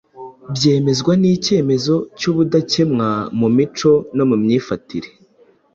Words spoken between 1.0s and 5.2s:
n’ikemezo cy’ubudakemwa mu mico no mu myifatire